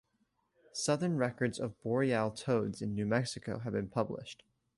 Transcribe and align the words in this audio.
Southern 0.73 1.15
records 1.17 1.59
of 1.59 1.79
boreal 1.83 2.31
toads 2.31 2.81
in 2.81 2.95
New 2.95 3.05
Mexico 3.05 3.59
have 3.59 3.73
been 3.73 3.87
published. 3.87 4.41